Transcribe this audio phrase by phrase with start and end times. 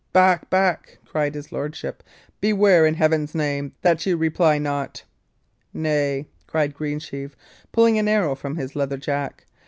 [0.13, 0.49] "Back!
[0.49, 2.01] back!" cried his lordship.
[2.39, 5.03] "Beware, in Heaven's name, that ye reply not."
[5.75, 7.37] "Nay," cried Greensheve,
[7.71, 9.45] pulling an arrow from his leather jack.